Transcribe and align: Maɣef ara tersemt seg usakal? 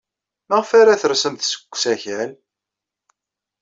Maɣef 0.49 0.69
ara 0.79 1.01
tersemt 1.01 1.41
seg 1.51 1.61
usakal? 1.73 2.31